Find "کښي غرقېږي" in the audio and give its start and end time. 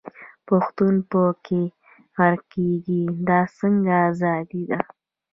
1.45-3.03